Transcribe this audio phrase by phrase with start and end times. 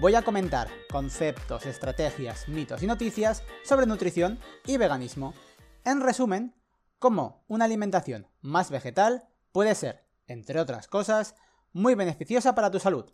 [0.00, 5.34] voy a comentar conceptos, estrategias, mitos y noticias sobre nutrición y veganismo.
[5.84, 6.54] En resumen,
[7.00, 11.34] cómo una alimentación más vegetal puede ser, entre otras cosas,
[11.72, 13.10] muy beneficiosa para tu salud.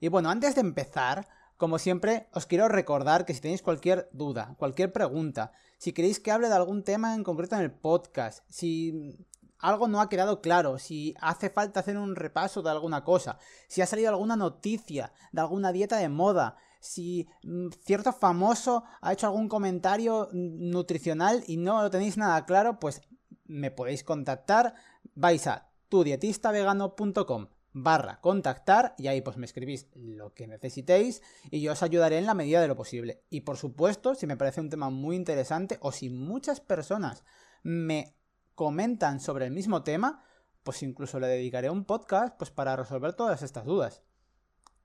[0.00, 4.54] Y bueno, antes de empezar, como siempre, os quiero recordar que si tenéis cualquier duda,
[4.58, 9.26] cualquier pregunta, si queréis que hable de algún tema en concreto en el podcast, si
[9.58, 13.82] algo no ha quedado claro, si hace falta hacer un repaso de alguna cosa, si
[13.82, 19.26] ha salido alguna noticia de alguna dieta de moda, si mm, cierto famoso ha hecho
[19.26, 23.02] algún comentario nutricional y no lo tenéis nada claro, pues
[23.46, 24.74] me podéis contactar,
[25.14, 31.72] vais a tudietistavegano.com barra contactar y ahí pues me escribís lo que necesitéis y yo
[31.72, 33.22] os ayudaré en la medida de lo posible.
[33.30, 37.24] Y por supuesto, si me parece un tema muy interesante o si muchas personas
[37.62, 38.17] me
[38.58, 40.24] comentan sobre el mismo tema,
[40.64, 44.02] pues incluso le dedicaré un podcast pues para resolver todas estas dudas.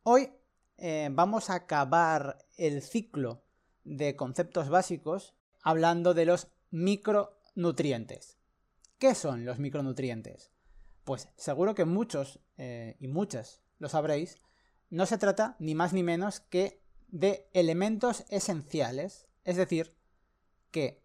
[0.03, 0.29] Hoy
[0.77, 3.41] eh, vamos a acabar el ciclo
[3.83, 8.37] de conceptos básicos hablando de los micronutrientes.
[8.99, 10.51] ¿Qué son los micronutrientes?
[11.03, 14.37] Pues seguro que muchos eh, y muchas lo sabréis,
[14.91, 19.97] no se trata ni más ni menos que de elementos esenciales, es decir,
[20.69, 21.02] que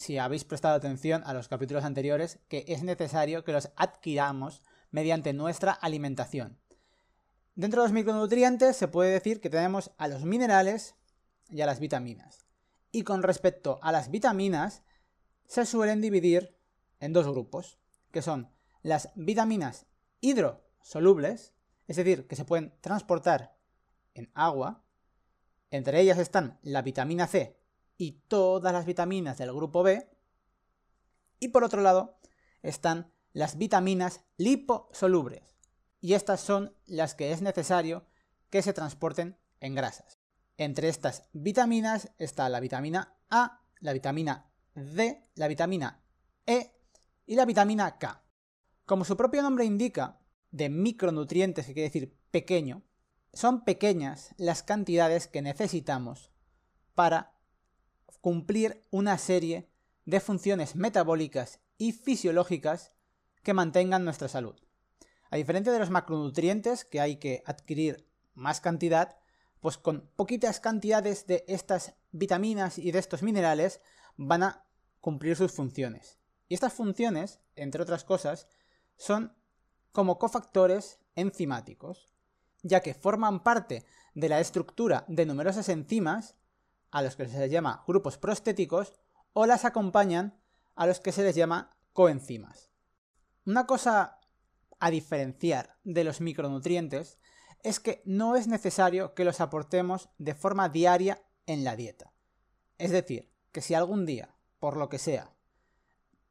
[0.00, 5.34] si habéis prestado atención a los capítulos anteriores, que es necesario que los adquiramos mediante
[5.34, 6.58] nuestra alimentación.
[7.54, 10.94] Dentro de los micronutrientes se puede decir que tenemos a los minerales
[11.50, 12.46] y a las vitaminas.
[12.90, 14.82] Y con respecto a las vitaminas,
[15.46, 16.56] se suelen dividir
[16.98, 17.78] en dos grupos,
[18.10, 18.50] que son
[18.82, 19.84] las vitaminas
[20.22, 21.52] hidrosolubles,
[21.88, 23.54] es decir, que se pueden transportar
[24.14, 24.82] en agua.
[25.70, 27.59] Entre ellas están la vitamina C
[28.00, 30.08] y todas las vitaminas del grupo B.
[31.38, 32.18] Y por otro lado
[32.62, 35.58] están las vitaminas liposolubles.
[36.00, 38.06] Y estas son las que es necesario
[38.48, 40.18] que se transporten en grasas.
[40.56, 46.02] Entre estas vitaminas está la vitamina A, la vitamina D, la vitamina
[46.46, 46.72] E
[47.26, 48.24] y la vitamina K.
[48.86, 52.82] Como su propio nombre indica, de micronutrientes, que quiere decir pequeño,
[53.34, 56.30] son pequeñas las cantidades que necesitamos
[56.94, 57.39] para
[58.20, 59.68] cumplir una serie
[60.04, 62.92] de funciones metabólicas y fisiológicas
[63.42, 64.56] que mantengan nuestra salud.
[65.30, 69.16] A diferencia de los macronutrientes, que hay que adquirir más cantidad,
[69.60, 73.80] pues con poquitas cantidades de estas vitaminas y de estos minerales
[74.16, 74.64] van a
[75.00, 76.18] cumplir sus funciones.
[76.48, 78.48] Y estas funciones, entre otras cosas,
[78.96, 79.36] son
[79.92, 82.12] como cofactores enzimáticos,
[82.62, 86.34] ya que forman parte de la estructura de numerosas enzimas
[86.90, 88.92] a los que se les llama grupos prostéticos,
[89.32, 90.38] o las acompañan
[90.74, 92.70] a los que se les llama coenzimas.
[93.44, 94.18] Una cosa
[94.78, 97.18] a diferenciar de los micronutrientes
[97.62, 102.12] es que no es necesario que los aportemos de forma diaria en la dieta.
[102.78, 105.34] Es decir, que si algún día, por lo que sea,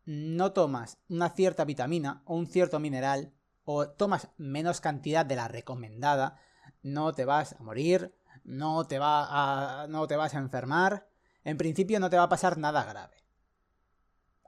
[0.05, 3.33] no tomas una cierta vitamina o un cierto mineral,
[3.63, 6.39] o tomas menos cantidad de la recomendada,
[6.81, 11.07] no te vas a morir, no te, va a, no te vas a enfermar,
[11.43, 13.17] en principio no te va a pasar nada grave.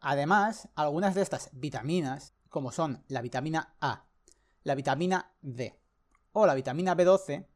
[0.02, 4.06] Además, algunas de estas vitaminas, como son la vitamina A,
[4.63, 5.80] la vitamina D
[6.34, 7.47] o la vitamina B12,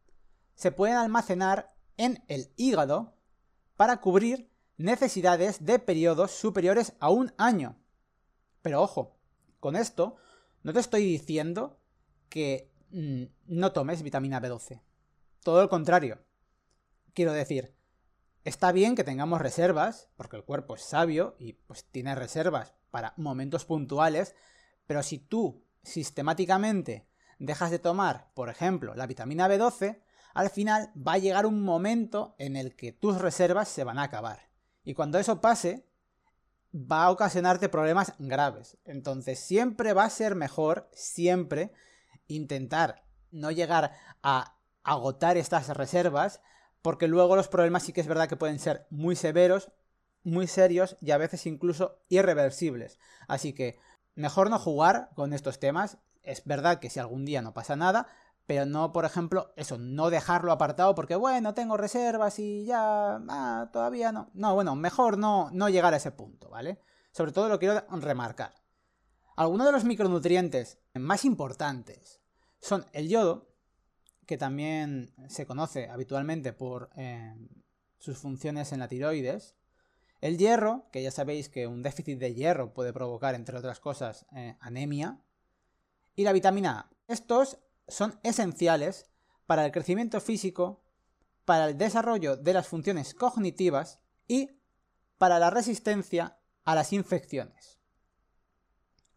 [0.54, 3.16] se pueden almacenar en el hígado
[3.76, 7.78] para cubrir necesidades de periodos superiores a un año.
[8.62, 9.18] Pero ojo,
[9.60, 10.18] con esto
[10.64, 11.80] no te estoy diciendo
[12.30, 14.82] que mm, no tomes vitamina B12.
[15.46, 16.18] Todo lo contrario.
[17.14, 17.76] Quiero decir,
[18.44, 23.14] está bien que tengamos reservas, porque el cuerpo es sabio y pues tiene reservas para
[23.16, 24.34] momentos puntuales,
[24.88, 27.08] pero si tú sistemáticamente
[27.38, 30.02] dejas de tomar, por ejemplo, la vitamina B12,
[30.34, 34.04] al final va a llegar un momento en el que tus reservas se van a
[34.04, 34.50] acabar.
[34.84, 35.86] Y cuando eso pase,
[36.74, 38.80] va a ocasionarte problemas graves.
[38.84, 41.72] Entonces siempre va a ser mejor, siempre,
[42.26, 43.92] intentar no llegar
[44.24, 44.55] a
[44.86, 46.42] agotar estas reservas
[46.82, 49.72] porque luego los problemas sí que es verdad que pueden ser muy severos,
[50.24, 53.00] muy serios y a veces incluso irreversibles.
[53.28, 53.80] Así que
[54.14, 55.98] mejor no jugar con estos temas.
[56.22, 58.08] Es verdad que si algún día no pasa nada,
[58.46, 63.70] pero no, por ejemplo, eso, no dejarlo apartado porque, bueno, tengo reservas y ya, ah,
[63.74, 64.30] todavía no.
[64.34, 66.80] No, bueno, mejor no, no llegar a ese punto, ¿vale?
[67.12, 68.54] Sobre todo lo quiero remarcar.
[69.36, 72.22] Algunos de los micronutrientes más importantes
[72.60, 73.55] son el yodo,
[74.26, 77.36] que también se conoce habitualmente por eh,
[77.98, 79.56] sus funciones en la tiroides,
[80.22, 84.26] el hierro, que ya sabéis que un déficit de hierro puede provocar, entre otras cosas,
[84.36, 85.20] eh, anemia,
[86.16, 86.90] y la vitamina A.
[87.08, 89.10] Estos son esenciales
[89.46, 90.84] para el crecimiento físico,
[91.44, 94.60] para el desarrollo de las funciones cognitivas y
[95.18, 97.80] para la resistencia a las infecciones.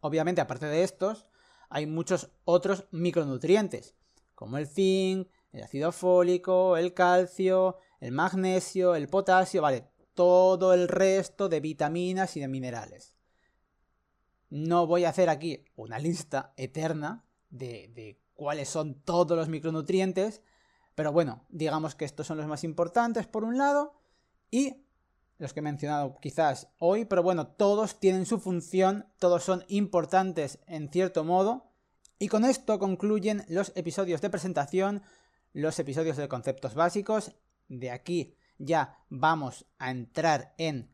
[0.01, 1.25] Obviamente, aparte de estos,
[1.69, 3.95] hay muchos otros micronutrientes,
[4.39, 10.87] como el zinc, el ácido fólico, el calcio, el magnesio, el potasio, vale, todo el
[10.87, 13.17] resto de vitaminas y de minerales.
[14.49, 20.41] No voy a hacer aquí una lista eterna de, de cuáles son todos los micronutrientes,
[20.95, 23.99] pero bueno, digamos que estos son los más importantes por un lado
[24.51, 24.85] y
[25.37, 30.59] los que he mencionado quizás hoy, pero bueno, todos tienen su función, todos son importantes
[30.65, 31.68] en cierto modo.
[32.21, 35.03] Y con esto concluyen los episodios de presentación,
[35.53, 37.33] los episodios de conceptos básicos.
[37.69, 40.93] De aquí ya vamos a entrar en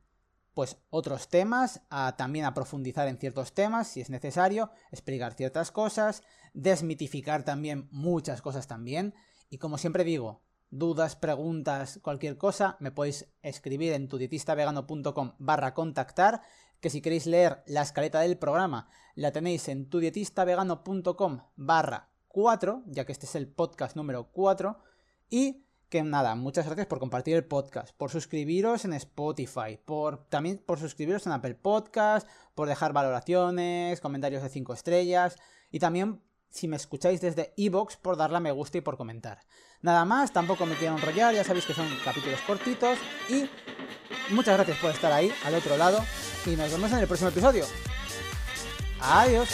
[0.53, 5.71] pues otros temas, a, también a profundizar en ciertos temas si es necesario, explicar ciertas
[5.71, 6.21] cosas,
[6.53, 9.15] desmitificar también muchas cosas también.
[9.49, 16.41] Y como siempre digo, dudas, preguntas, cualquier cosa, me podéis escribir en tudietistavegano.com barra contactar,
[16.79, 23.05] que si queréis leer la escaleta del programa, la tenéis en tudietistavegano.com barra 4, ya
[23.05, 24.77] que este es el podcast número 4,
[25.29, 30.61] y que nada, muchas gracias por compartir el podcast, por suscribiros en Spotify, por también
[30.65, 35.37] por suscribiros en Apple Podcast, por dejar valoraciones, comentarios de 5 estrellas
[35.71, 39.39] y también si me escucháis desde iVoox por darle a me gusta y por comentar.
[39.81, 42.97] Nada más, tampoco me quiero enrollar, ya sabéis que son capítulos cortitos
[43.29, 43.49] y
[44.33, 45.99] muchas gracias por estar ahí, al otro lado,
[46.45, 47.65] y nos vemos en el próximo episodio.
[48.99, 49.49] Adiós.